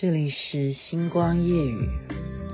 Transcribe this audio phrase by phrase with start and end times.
[0.00, 1.86] 这里是星光夜雨，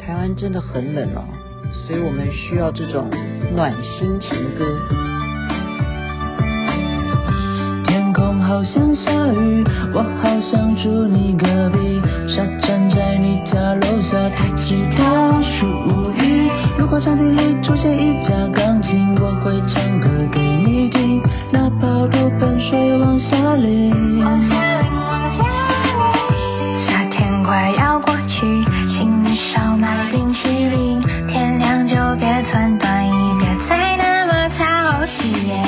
[0.01, 1.23] 台湾真的很冷哦，
[1.71, 3.09] 所以我们需要这种
[3.55, 4.65] 暖心情歌。
[7.87, 9.63] 天空好像下雨，
[9.95, 16.51] 我好想住你隔壁，傻站在你家楼下，抬起倒数无语。
[16.77, 19.98] 如果餐厅里出现一架钢琴，我会唱
[35.21, 35.68] 为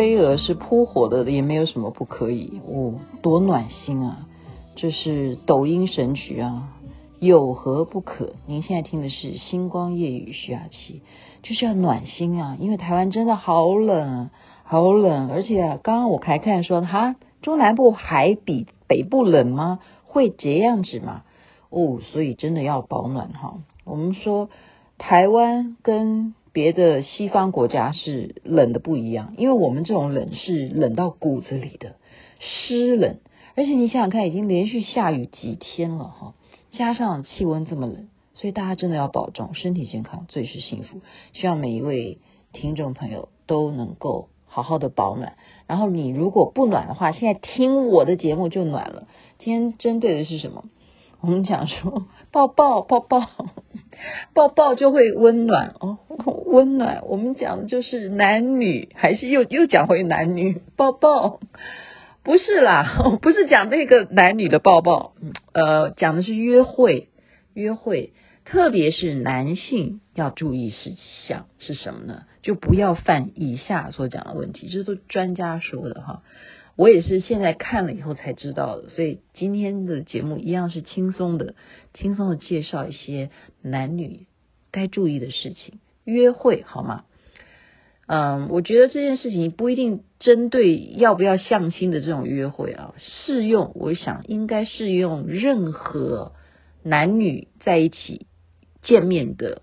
[0.00, 4.26] 飞蛾是扑火的，也没有什么不可以哦，多暖心啊！
[4.74, 6.70] 这是抖音神曲啊，
[7.18, 8.32] 有何不可？
[8.46, 11.02] 您现在听的是《星光夜雨》徐雅琪，
[11.42, 12.56] 就是要暖心啊！
[12.58, 14.30] 因为台湾真的好冷，
[14.64, 19.80] 好冷，而且啊，刚刚我还看说，哈，中南部还比北部冷吗？
[20.06, 21.24] 会这样子吗？
[21.68, 23.58] 哦，所以真的要保暖哈。
[23.84, 24.48] 我们说
[24.96, 31.96] 台湾跟别的西方国家是冷的不一样，因为我们这种冷是冷到骨子里的
[32.38, 33.18] 湿冷，
[33.54, 36.34] 而且你想想看，已经连续下雨几天了哈，
[36.72, 41.00] 加上气温这么冷，所以大家真的要保重身体健康，最是幸福。
[41.32, 42.18] 希望每一位
[42.52, 45.34] 听众朋友都能够好好的保暖。
[45.66, 49.06] 然后你如果不暖的话，现在听我的节目就暖了。
[49.38, 50.64] 今天针对的是什么？
[51.22, 53.28] 我们讲说抱抱抱抱
[54.32, 55.98] 抱抱就会温暖哦，
[56.46, 57.02] 温暖。
[57.06, 61.40] 我们讲的就是男女，还是又又讲回男女抱抱？
[62.22, 65.14] 不是啦， 不是讲那个男女的抱抱，
[65.52, 67.08] 呃，讲的是约会，
[67.54, 68.12] 约会，
[68.44, 70.92] 特别是男性要注意事
[71.26, 72.22] 项是什么呢？
[72.42, 76.22] 就不要犯以下所讲的问题，这都专家说的哈。
[76.80, 81.54] 我也是现在看了以后才知道的，所以今天的节目一样是轻松的，
[81.92, 83.28] 轻松的介绍一些
[83.60, 84.26] 男女
[84.70, 85.78] 该注意的事情。
[86.04, 87.04] 约会好吗？
[88.06, 96.32] 嗯，我觉得这件事情不一定针对要不要相亲的这种约会啊，适用，我想应该适用任何
[96.82, 98.26] 男女在一起
[98.80, 99.60] 见面的。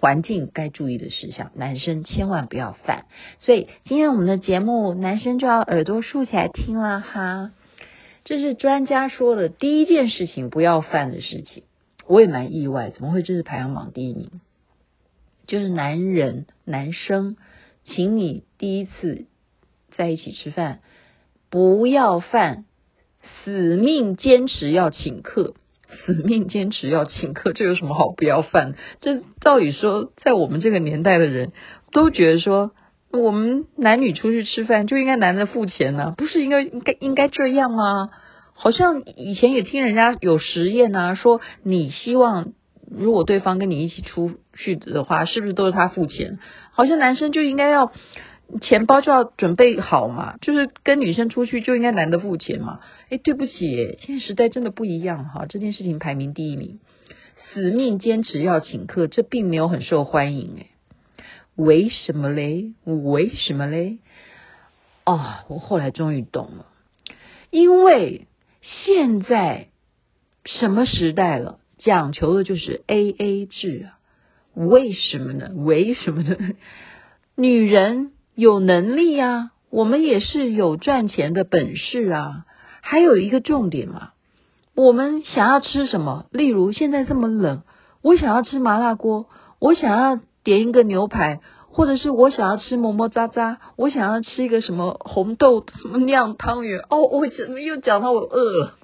[0.00, 3.06] 环境该注意的事项，男生千万不要犯。
[3.38, 7.52] 所以今天我们的节目，男生就要耳朵竖起来听了哈。
[8.24, 11.62] 这是专家说的第一件事情不要犯的事情，
[12.06, 14.30] 我也蛮意外，怎么会这是排行榜第一名？
[15.46, 17.36] 就是男人男生，
[17.84, 19.24] 请你第一次
[19.96, 20.80] 在一起吃饭，
[21.48, 22.66] 不要犯
[23.44, 25.54] 死命坚持要请客。
[26.04, 28.74] 死命坚持要请客，这有什么好不要饭？
[29.00, 31.52] 这照理说，在我们这个年代的人
[31.92, 32.72] 都觉得说，
[33.10, 38.10] 我们男女出去吃饭就应该男的付钱呢、不是应该应该应该这样吗？
[38.54, 42.52] 好像以前也听人家有实验啊，说你希望
[42.90, 46.38] 如果对方跟你一起出去的话，是不是都是他付钱？
[46.72, 47.92] 好像男生就应该要。
[48.62, 52.80] 钱包就要准备好嘛，就是跟女生出去就应该男的付钱嘛。
[53.10, 56.80] 哎，对不起，现在时代真的不一样哈，这件事情排名第一名，
[57.52, 60.66] 死命坚持要请客，这并没有很受欢迎哎。
[61.56, 62.72] 为什么嘞？
[62.84, 63.98] 为什么嘞？
[65.04, 66.66] 哦，我后来终于懂了，
[67.50, 68.26] 因为
[68.62, 69.68] 现在
[70.46, 73.98] 什么时代了，讲求的就是 AA 制啊。
[74.54, 75.50] 为什么呢？
[75.54, 76.34] 为什么呢？
[77.36, 78.12] 女人。
[78.40, 82.44] 有能力啊，我们也是有赚钱的本事啊。
[82.82, 84.10] 还有一个重点嘛，
[84.76, 86.26] 我们想要吃什么？
[86.30, 87.62] 例如现在这么冷，
[88.00, 89.26] 我想要吃麻辣锅，
[89.58, 96.78] 我想要点一个牛排，或者是我想要吃么么喳喳，我想要吃一个什么红豆什么酿汤圆。
[96.90, 98.74] 哦，我怎么又讲到我饿了？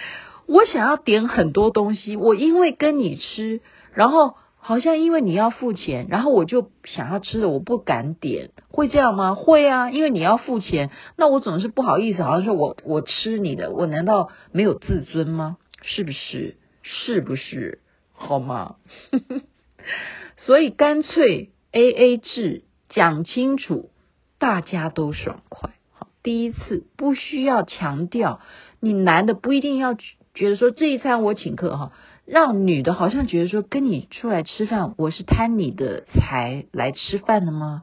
[0.48, 3.60] 我想要点很多东西，我因为跟你吃，
[3.92, 4.36] 然后。
[4.64, 9.34] 好像因为你要付钱，然后我就想要吃的，我不敢点，会这样吗？
[9.34, 15.56] 会啊，因为你要付钱，那我总是不好意思，好像说我我吃你的，我难道没有自尊吗？
[15.82, 16.56] 是不是？
[16.82, 17.80] 是不是？
[18.12, 18.76] 好吗？
[20.38, 23.90] 所以干脆 AA 制讲清楚，
[24.38, 25.70] 大家都爽快。
[25.92, 28.38] 好，第一次不需要强调，
[28.78, 29.96] 你男的不一定要
[30.34, 31.92] 觉得说这一餐我请客哈。
[32.24, 37.82] 让女的好像觉得说跟你出来吃饭，我是贪你的财来吃饭的吗？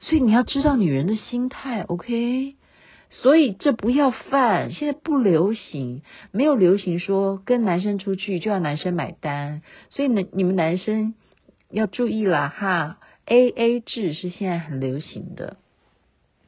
[0.00, 2.56] 所以你要知道女人的心态，OK？
[3.10, 6.02] 所以这不要犯，现在不流行，
[6.32, 9.60] 没有流行说跟男生出去就要男生买单，
[9.90, 11.14] 所以呢，你们男生
[11.70, 15.58] 要注意了哈，AA 制是现在很流行的。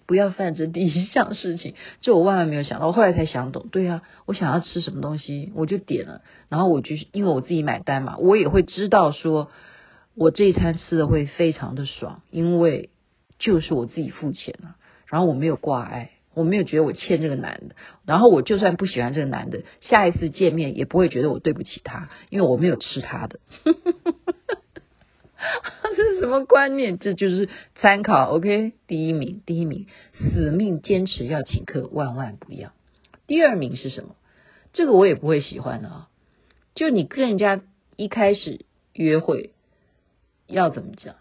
[0.09, 3.67] 不要犯这第一项事情， 这我万万没有想到，我后来才想懂。
[3.71, 9.51] 对啊，我想要吃什么东西，我就点了，然后我就因为我自己买单嘛，我也会知道说，
[10.15, 12.89] 我这一餐吃的会非常的爽，因为
[13.39, 14.77] 就是我自己付钱了，
[15.07, 17.75] 然后我没有挂碍，我没有觉得我欠这个男的，
[18.07, 23.41] 然后我就算不喜欢这个男的，下一次见面也不会觉得我对不起他，因为我没有吃他的。
[25.97, 26.99] 这是什么观念？
[26.99, 28.25] 这就是参考。
[28.31, 29.87] OK，第一名，第一名，
[30.19, 32.73] 死命坚持要请客，万万不要。
[33.29, 34.17] 第二名是什么？
[34.73, 36.09] 这个我也不会喜欢的啊。
[36.75, 37.63] 就你跟人家
[37.95, 39.53] 一开始约会，
[40.49, 41.15] 要怎么讲？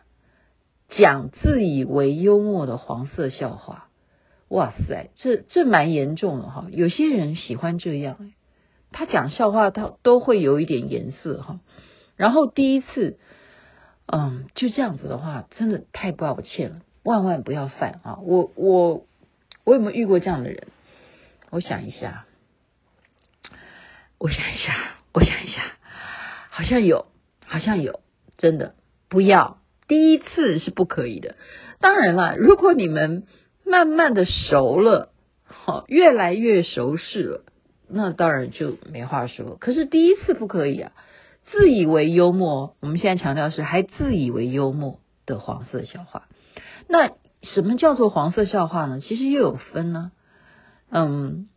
[0.90, 3.90] 讲自以为幽默的黄色笑话。
[4.50, 6.68] 哇塞，这这蛮严重的哈。
[6.72, 8.34] 有些人喜欢这样，
[8.92, 11.60] 他讲笑话他都会有一点颜色哈。
[12.16, 13.20] 然后第一次。
[14.10, 18.20] 嗯，就这样子的话，真的太抱歉了，万万不要犯啊！
[18.22, 19.06] 我我
[19.66, 20.68] 我有没有遇过这样的人？
[21.50, 22.26] 我想一下，
[24.18, 25.62] 我想一下，我想一下，
[26.50, 27.08] 好像有，
[27.46, 28.00] 好像有，
[28.38, 28.76] 真的
[29.10, 29.60] 不要，
[29.90, 31.36] 第一次是不可以的。
[31.82, 33.24] 当然了，如果你们
[33.66, 35.12] 慢慢的熟了，
[35.44, 37.44] 好，越来越熟识了，
[37.90, 39.58] 那当然就没话说。
[39.58, 40.94] 可是第一次不可以啊。
[41.52, 46.28] 自以为幽默，我们现在强调是还自以为幽默的黄色笑话。
[46.88, 47.12] 那
[47.42, 49.00] 什么叫做黄色笑话呢？
[49.00, 50.12] 其实又有分呢。
[50.90, 51.48] 嗯，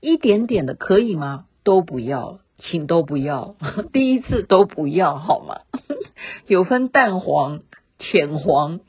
[0.00, 1.44] 一点点的可以吗？
[1.62, 3.56] 都不要，请都不要，
[3.92, 5.60] 第一次都不要，好吗？
[6.46, 7.60] 有分淡黄、
[7.98, 8.80] 浅黄、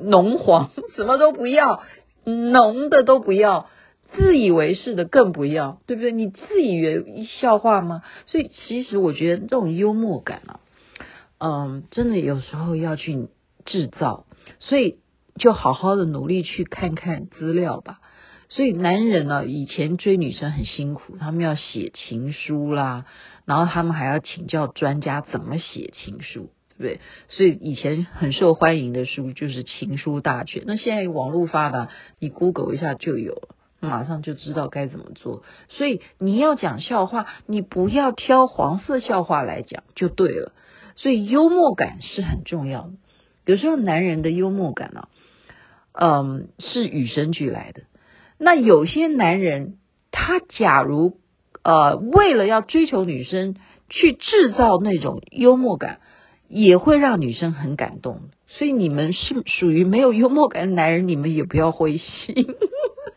[0.00, 1.82] 浓黄，什么都不要，
[2.24, 3.66] 浓的都不要。
[4.16, 6.12] 自以为是的更不要，对不对？
[6.12, 8.02] 你自以为笑话吗？
[8.26, 10.60] 所以其实我觉得这种幽默感啊，
[11.38, 13.28] 嗯，真的有时候要去
[13.64, 14.26] 制造，
[14.58, 14.98] 所以
[15.36, 18.00] 就好好的努力去看看资料吧。
[18.48, 23.06] 所以男人呢，以前追女生很辛苦，他们要写情书啦，
[23.46, 27.00] 然后他们还要请教专家怎么写情书，对不对？
[27.28, 30.62] 所以以前很受欢迎的书就是《情书大全》。
[30.66, 31.88] 那现在网络发达，
[32.18, 33.56] 你 Google 一下就有了。
[33.82, 40.52] 马上就知道该怎么做，所以你要讲笑话，你不要挑黄色笑话来讲就对了。
[40.94, 42.92] 所以幽默感是很重要的。
[43.44, 45.08] 有时候男人的幽默感呢、
[45.90, 47.82] 啊，嗯，是与生俱来的。
[48.38, 49.78] 那有些男人，
[50.12, 51.18] 他假如
[51.64, 53.56] 呃为了要追求女生，
[53.88, 55.98] 去制造那种幽默感，
[56.46, 58.20] 也会让女生很感动。
[58.46, 62.34] 所以你们是属于没有幽默感的男人，你们也不要灰心。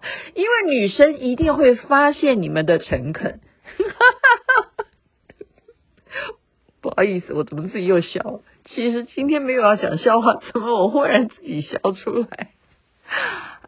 [0.35, 3.39] 因为女生一定会发现你们的诚恳，
[6.81, 8.41] 不好意思，我怎么自己又笑？
[8.65, 12.51] 其实今天没有要讲笑话，怎么我忽然自己笑出来？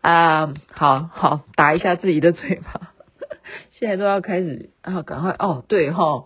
[0.02, 2.94] 啊，好好打一下自己的嘴巴。
[3.72, 6.26] 现在都要开始啊，赶快哦，对哈、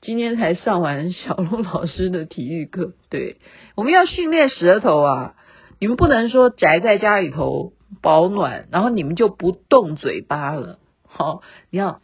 [0.00, 3.36] 今天才上完小鹿老师的体育课，对，
[3.76, 5.34] 我们要训练舌头啊，
[5.78, 7.72] 你们不能说宅在家里头。
[8.00, 10.78] 保暖，然后你们就不动嘴巴了。
[11.04, 12.00] 好，你要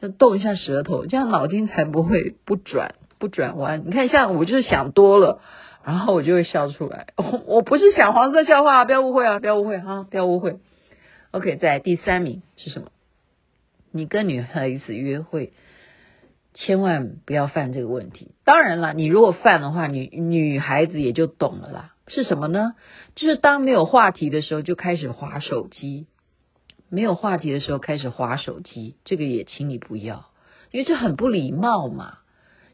[0.00, 3.82] 要动一下舌头，这样脑筋才不会不转不转弯。
[3.86, 5.40] 你看，像我就是想多了，
[5.84, 7.08] 然后我就会笑出来。
[7.16, 10.58] 我 我不是想黄色笑话，不要误会啊，不要误会哈，不要误会。
[11.32, 12.88] OK，在第三名是什么？
[13.90, 15.52] 你跟女孩子约会，
[16.54, 18.32] 千万不要犯这个问题。
[18.44, 21.94] 当然了，你如果犯的话，女女孩子也就懂了啦。
[22.08, 22.74] 是什么呢？
[23.14, 26.06] 就是当没有话题的时候，就开始划手机；
[26.88, 30.26] 没有话题的时候开始划手机，这个也请你不要，
[30.70, 32.18] 因为这很不礼貌嘛，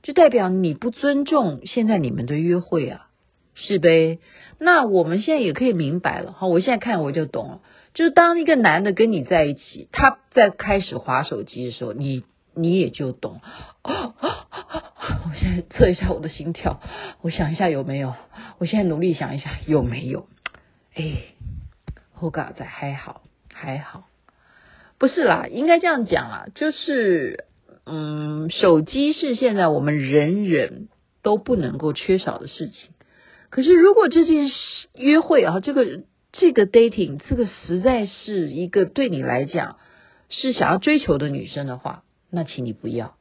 [0.02, 3.08] 就代表你不尊重现在你们的约会啊，
[3.54, 4.18] 是呗？
[4.58, 7.60] 那我们现在也可以明白了哈，我现在看我就懂了，
[7.94, 12.24] 就是当一个男的跟你在一起，他在开始划手机的时候，你
[12.54, 13.40] 你也就懂
[13.82, 14.14] 哦。
[15.02, 16.80] 我现在测一下我的心跳，
[17.22, 18.14] 我想一下有没有。
[18.58, 20.28] 我现在努力想一下有没有。
[20.94, 21.16] 哎，
[22.12, 24.04] 后嘎仔还好还好，
[24.98, 27.46] 不是啦，应该这样讲啦，就是
[27.84, 30.88] 嗯，手机是现在我们人人
[31.22, 32.90] 都不能够缺少的事情。
[33.50, 39.78] 可是如果这件事约会啊，这个这个 dating，这个实在是一个对你来讲
[40.28, 43.16] 是想要追求的女生的话，那请你不要。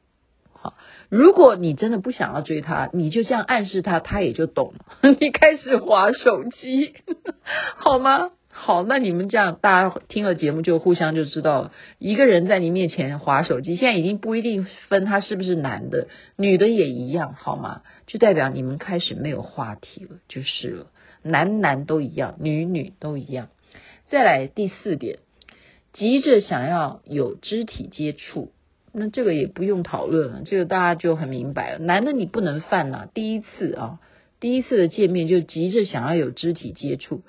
[0.62, 0.74] 哈。
[1.08, 5.10] 如果你真的不想要追他，你就这样暗示他，他也就懂了。
[5.20, 6.94] 你开始划手机，
[7.76, 8.30] 好吗？
[8.54, 11.72] 好，那你们这样，大家听了节目就互相就知道了。
[11.98, 17.80] 一个人在你面前划手机，现在已经不一定分他是不是男的，女的也一样，好吗？
[18.06, 20.86] 就代表你们开始没有话题了，就是了。
[21.22, 23.48] 男男都一样，女女都一样。
[24.08, 25.18] 再来第四点，
[25.94, 28.52] 急着想要有肢体接触，
[28.94, 31.78] 那这个也不用讨论了，这个大家就很明白了。
[31.78, 34.00] 男的你不能犯呐，第一次啊，
[34.38, 37.22] 第一次的见面就急着想要有肢体接触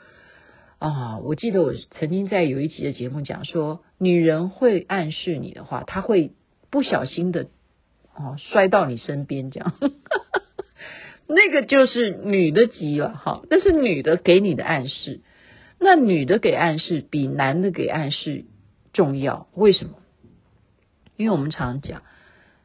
[0.80, 1.20] 啊！
[1.24, 6.34] 我记得我曾经在有一集的节目讲说，女人会暗示你的话，她会
[6.70, 7.48] 不小心的
[8.14, 9.74] 哦摔到你身边这样。
[11.26, 15.22] 那个就是女的急了哈，那是女的给你的暗示。
[15.80, 18.44] 那女的给暗示比男的给暗示
[18.92, 19.94] 重要，为什么？
[21.18, 22.02] 因为我们常讲，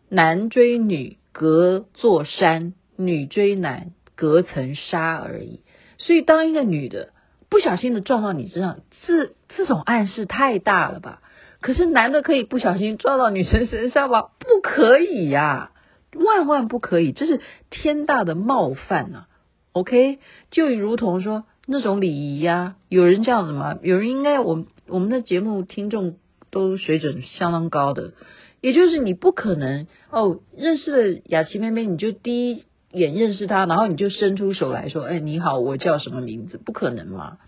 [0.09, 5.63] 男追女隔座山，女追男隔层纱而已。
[5.99, 7.11] 所以，当一个女的
[7.49, 11.23] 不小心的撞到你身上，这这种暗示太大了吧？
[11.61, 14.29] 可是男的可以不小心撞到女生身上吗？
[14.39, 15.73] 不可以呀。
[16.15, 19.27] 万万不可以，这是天大的冒犯呐、
[19.73, 23.77] ！OK，就如同说那种礼仪呀，有人这样子吗？
[23.83, 26.17] 有人应该，我我们的节目听众
[26.51, 28.15] 都水准相当高的，
[28.61, 36.59] 也就是你不可能哦，认识了雅琪妹妹，你就第一眼认识她，然后你就伸出手来说，哎，你好，我叫什么名字？
[36.59, 37.39] 不可能嘛，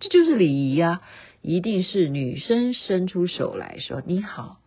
[0.00, 1.00] 这就是礼仪呀，
[1.42, 4.58] 一定是女生伸出手来说，你好，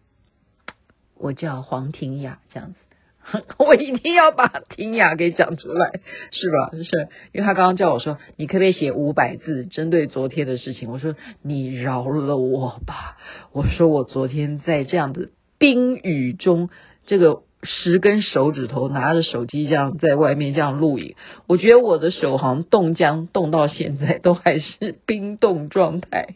[1.17, 2.79] 我叫黄婷雅，这样子。
[3.59, 5.99] 我一定要把婷雅给讲出来，
[6.31, 6.71] 是吧？
[6.71, 10.89] 就是因为他刚刚叫我说，你可不可以写五百字针对昨天的事情？
[10.89, 13.17] 我说你饶了我吧。
[13.51, 15.29] 我说我昨天在这样的
[15.61, 16.69] 冰雨中，
[17.05, 21.13] 这个十根手指头拿着手机这样在外面这样录影，
[21.45, 26.29] 我觉得我的手好像冻僵，冻到现在都还是冰冻状态，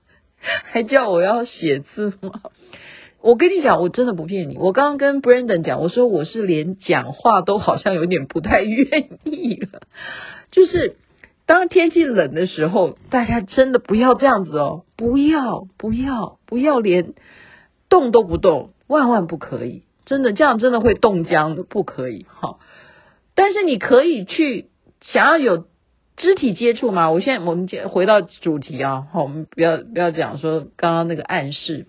[0.40, 2.40] 还叫我要写字吗？
[3.20, 4.56] 我跟你讲，我真的不骗你。
[4.56, 9.82] 我刚刚跟 Brandon 讲，我说我是连讲话都好像有点不太愿意了。
[10.50, 10.96] 就是
[11.44, 17.12] 当天气冷的时候，大家真的不要这样子哦，不要，不要，不要连
[17.92, 19.82] 动都不动，万万不可以。
[20.06, 22.58] 真的这样真的会冻僵的，不可以哈。
[23.34, 24.70] 但是你可以去
[25.00, 25.66] 想要有
[26.16, 27.10] 肢体接触吗？
[27.10, 31.86] 我现在我们回到主题啊，好，我们不要不要讲说刚刚那个暗示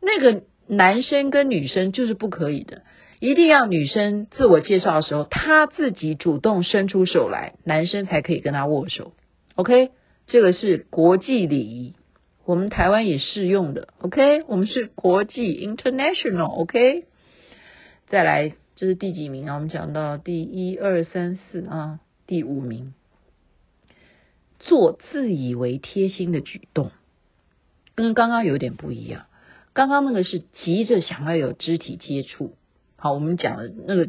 [0.00, 0.42] 那个。
[0.68, 2.82] 男生跟女生就是不可以的，
[3.20, 9.12] 一定要女生自我介绍的时候，她自己主动伸出手来，男生才可以跟她握手。
[9.56, 9.90] OK，
[10.28, 11.94] 这个是国际礼仪，
[12.44, 13.88] 我们台湾也适用的。
[13.98, 16.46] OK，我们是国际 international。
[16.46, 17.06] OK，
[18.08, 19.54] 再来，这是第几名啊？
[19.54, 22.94] 我们讲到第一二三四啊，第五名，
[24.58, 26.90] 做自以为贴心的举动，
[27.94, 29.26] 跟刚刚有点不一样。
[29.72, 32.56] 刚刚那个是急着想要有肢体接触，
[33.02, 34.06] 好，我们讲的那个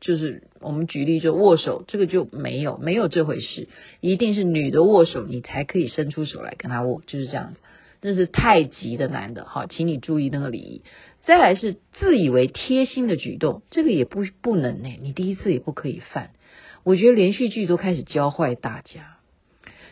[0.00, 3.66] 就是我们举例就握手，这个就没有没有这回事，
[3.98, 7.60] 一定是女的握手，你才可以伸出手来跟她握，就是这样子。
[8.00, 10.82] 那是太极的男的，好，请你注意那个礼仪。
[11.24, 16.30] 再来是自以为贴心的举动，这个也不不能呢，你第一次也不可以犯。
[16.84, 19.16] 我觉得连续剧都开始教坏大家，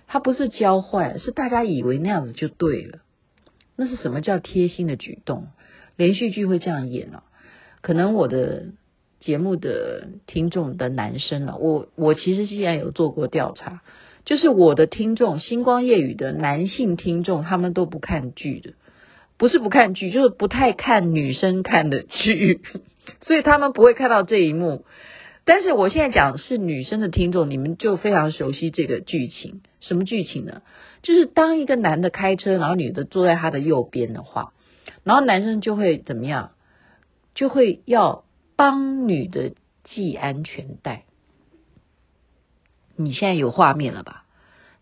[0.07, 3.01] 他不是教坏，是大家以为那样子就对了。
[3.75, 5.49] 那是什么叫贴心的举动？
[5.97, 7.25] 连续剧会这样演啊？
[7.85, 8.69] 可能我的
[9.21, 13.83] 节目的听众的男生啊，我我其实现在有做过调查，
[14.25, 18.73] 就是我的听众星光夜雨的男性听众，他们都不看剧的，
[19.37, 22.63] 不是不看剧，就是不太看女生看的剧，
[23.21, 24.87] 所以他们不会看到这一幕。
[25.45, 29.61] 但是我现在讲是女生的听众，你们就非常熟悉这个剧情。
[29.81, 30.63] 什么剧情呢？
[31.03, 34.55] 就是当一个男的开车，然后女的坐在他的右边的话，
[35.03, 36.53] 然后男生就会怎么样？
[37.35, 38.25] 就会要
[38.57, 39.53] 帮女的
[39.85, 41.05] 系安全带。
[42.97, 44.25] 你现在有画面了吧？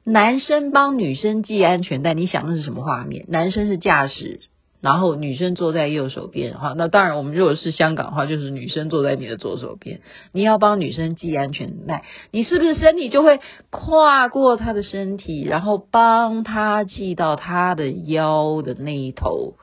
[0.04, 3.24] 男生帮女生系安全带，你想的是什么画面？
[3.28, 4.40] 男生是驾驶。
[4.80, 10.00] 然后女生坐在右手边，哈，那当然我们如果是香港的话，就是女生坐在你的左手边。
[10.32, 13.38] 你要帮女生系安全带，你是不是身体就会
[13.70, 19.54] 跨过她的身体，然后帮她系到她的腰的那一头，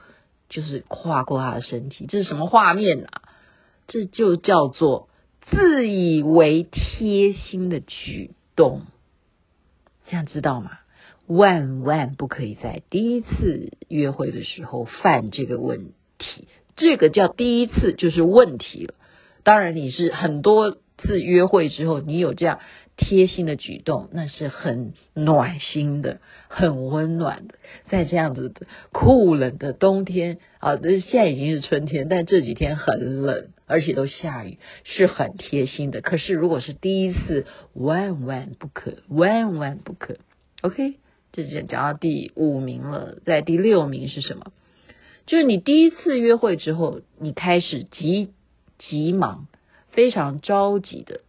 [0.50, 2.06] 就是跨过他的身体。
[2.08, 3.22] 这是什么画面啊？
[3.88, 5.10] 这就叫做
[5.50, 8.82] 自以为贴心的举动，
[10.08, 10.72] 这样知道吗？
[11.25, 18.96] 万万不可以在第一次约会的时候犯这个问题，这个叫第一次就是问题了。
[19.44, 22.60] 当然你是很多次约会之后，你有这样
[23.00, 27.56] 贴心的举动，那是很暖心的，很温暖的。
[27.89, 36.01] 在这样子的酷冷的冬天啊，这现在已经是春天，但这几天很冷，而且都下雨，是很贴心的。
[36.01, 40.18] 可是如果是第一次，万万不可，万万不可。
[40.62, 40.96] OK，
[41.32, 44.51] 这就讲到第五名了，在第六名是什么？
[45.25, 48.34] 就是你第一次约会之后，你开始急
[48.77, 49.48] 急忙、
[49.89, 51.22] 非常着急的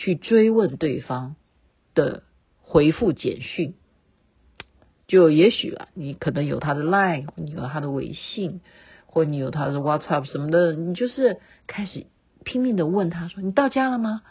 [0.00, 1.36] 去追问对方
[1.94, 2.22] 的
[2.62, 3.74] 回复简讯，
[5.06, 8.62] 就也许啊，你可能有他的 Line，你有他的微信，
[9.04, 12.06] 或你有他的 WhatsApp 什么的，你就是开始
[12.44, 14.22] 拼命的问他说：“你到家了吗？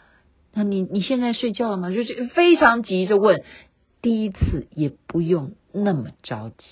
[0.52, 3.44] 那你你现在睡觉了吗？”就是非常急着问。
[4.02, 6.66] 第一次也不用那么着急。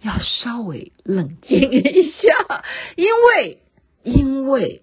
[0.00, 2.64] 要稍微冷静一下，
[2.96, 3.58] 因为
[4.02, 4.80] 因为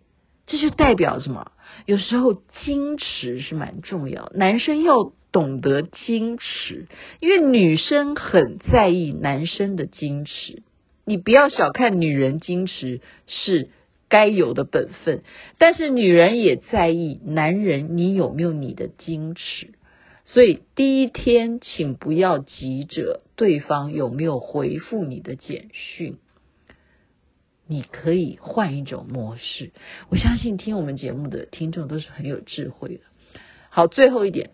[0.51, 1.53] 这就代表什么？
[1.85, 6.87] 有时候矜持是蛮重要，男生要懂得矜持，
[7.21, 10.61] 因为女生很在意男生的矜持。
[11.05, 13.69] 你不要小看女人矜持是
[14.09, 15.23] 该有的本分，
[15.57, 19.69] 但是女人也在意男人你有没有你的矜持。
[20.25, 26.17] 所以第一天，请不要急着对方有没有回复你的简讯，
[27.71, 29.71] 你可以换一种模式。
[30.09, 33.01] 我相信听我们节目的听众都是很有智慧的。
[33.69, 34.51] 好，最后一点，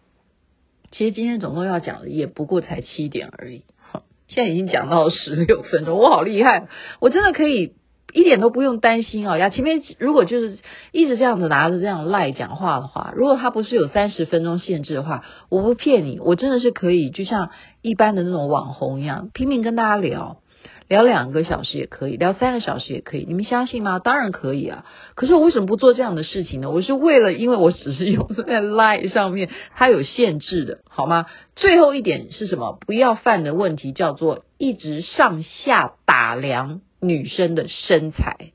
[0.91, 3.63] 其实今天总共要讲的也不过才七点而已。
[3.79, 6.67] 好，现在已经讲到十六分钟，我好厉害，
[7.01, 7.73] 我真的可以。
[8.13, 9.35] 一点都不用担心哦！
[9.35, 10.59] 呀，前面如果就是
[10.93, 20.37] 一直这样子拿着这样赖讲话的话，如果他不是有三十分钟限制的话，我不骗你，我真的是可以，就像一般的那种网红一样，拼命跟大家聊，
[20.87, 23.99] 聊两个小时也可以，聊三个小时也可以，你们相信吗？
[23.99, 24.85] 当然可以啊！
[25.15, 26.69] 可是我为什么不做这样的事情呢？
[26.69, 31.25] 我是为了，因为我只是用在 live 上面，它有限制的，好吗？
[31.55, 32.77] 最后一点是什么？
[32.85, 36.81] 不要犯的问题叫做一直上下打量。
[36.99, 38.53] 女生的身材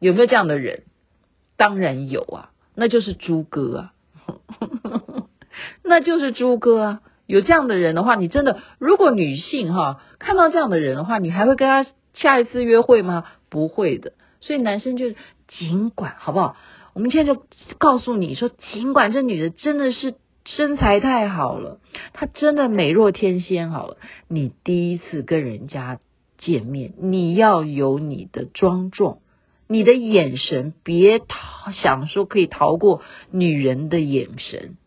[0.00, 0.82] 有没有这样的人？
[1.56, 3.92] 当然有啊，那就是猪哥啊，
[5.84, 7.02] 那就是猪哥啊。
[7.30, 13.24] 有这样的人的话，你真的，如果女性哈看到这样的人的话，你还会跟他下一次约会吗？
[13.48, 14.12] 不会的。
[14.40, 15.06] 所以男生就
[15.48, 16.56] 尽管好不好？
[16.92, 17.42] 我们现在就
[17.78, 20.14] 告诉你说，尽管这女的真的是
[20.44, 21.78] 身材太好了，
[22.12, 23.96] 她真的美若天仙好了，
[24.28, 25.98] 你第一次跟人家。
[26.42, 29.20] 见面，你要有你的庄重，
[29.68, 34.78] 你的眼神别逃，想说可以逃过女人的眼神，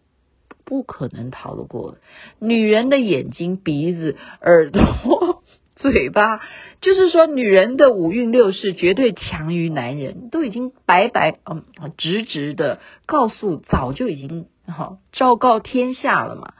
[0.66, 1.96] 不可能逃得过。
[2.40, 5.44] 女人的眼睛、鼻子、耳朵、
[5.76, 6.40] 嘴巴，
[6.82, 11.64] 就是说女人的五运六识绝对强于男人，都已经白白嗯
[11.98, 16.54] 直直的告诉，早就已经好昭告天下了嘛。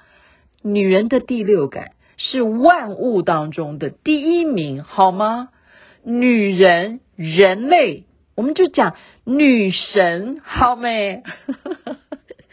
[0.62, 1.92] 女人的第六感。
[2.16, 5.50] 是万物当中的第一名，好吗？
[6.04, 11.24] 女人、人类，我们就讲女神，好没？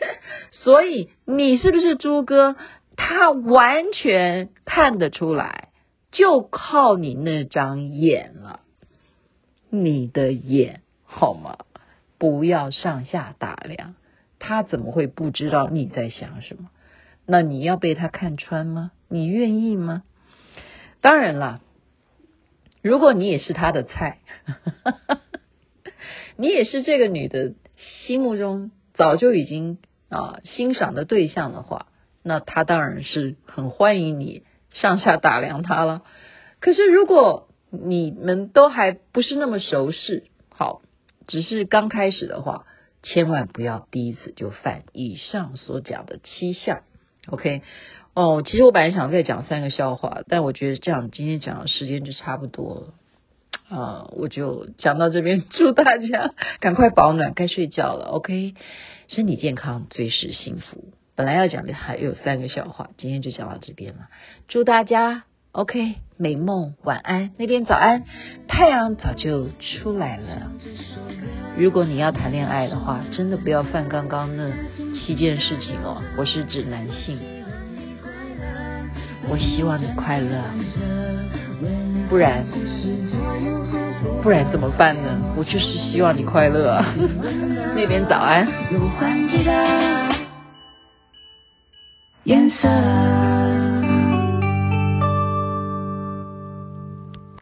[0.52, 2.56] 所以你是不是猪哥？
[2.96, 5.68] 他完全看得出来，
[6.12, 8.60] 就靠你那张眼了。
[9.70, 11.58] 你的眼，好吗？
[12.18, 13.94] 不要上下打量，
[14.38, 16.68] 他怎么会不知道你在想什么？
[17.24, 18.90] 那你要被他看穿吗？
[19.08, 20.02] 你愿意吗？
[21.00, 21.60] 当然啦，
[22.82, 24.18] 如果你也是他的菜，
[26.36, 27.54] 你也是这个女的
[28.06, 29.78] 心目中早就已经
[30.10, 31.86] 啊欣赏的对象的话，
[32.22, 34.42] 那他当然是很欢迎你
[34.72, 36.02] 上下打量他了。
[36.60, 40.82] 可是如果你们都还不是那么熟识，好，
[41.26, 42.66] 只是刚开始的话，
[43.02, 46.82] 千万不要第一次就犯以上所讲的七项。
[47.28, 47.62] OK，
[48.14, 52.94] 哦，其实我本来想再讲三个笑话，但我觉得这样今天讲的时间就差不多了
[53.70, 58.06] 啊，我就讲到这边， 祝大家赶快保暖，该睡觉了。
[58.06, 58.54] OK，
[59.08, 60.92] 身体健康最是幸福。
[61.14, 64.08] 本来要讲的还有三个笑话，今天就讲到这边了。
[64.48, 67.30] 祝大家 OK 美梦，晚安。
[67.38, 68.04] 那边早安，
[68.48, 70.50] 太阳早就出来了。
[71.58, 74.50] 如果你要谈恋爱的话，真的不要犯刚刚那
[74.94, 76.02] 七件事情哦。
[76.16, 77.18] 我是指男性，
[79.28, 80.42] 我希望你快乐，
[82.08, 82.46] 不然
[84.22, 85.08] 不然怎么办呢？
[85.36, 86.84] 我就是希望你快乐啊。
[87.74, 88.46] 那边早安。
[92.24, 93.19] 颜色。